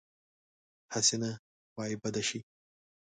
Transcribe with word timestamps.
هسې 0.93 1.15
نه 1.21 1.29
خوا 1.71 1.85
یې 1.89 1.95
بده 2.03 2.21
شي. 2.27 2.39